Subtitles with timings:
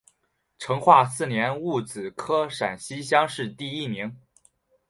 [0.57, 4.19] 成化四年戊子科陕西乡试第一名。